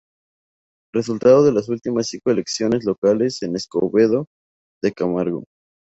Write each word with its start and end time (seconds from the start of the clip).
Resultados 0.91 1.45
de 1.45 1.51
las 1.51 1.69
ultimas 1.69 2.07
cinco 2.07 2.31
elecciones 2.31 2.85
locales 2.85 3.39
en 3.43 3.55
Escobedo 3.55 4.25
de 4.81 4.91
Camargo 4.93 5.43